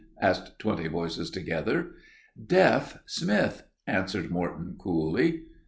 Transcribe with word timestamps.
asked 0.19 0.57
twenty 0.57 0.87
voices 0.87 1.29
together. 1.29 1.91
"Deaf 2.47 2.97
Smith," 3.05 3.67
answered 3.85 4.31
Morton, 4.31 4.73
coolly. 4.79 5.43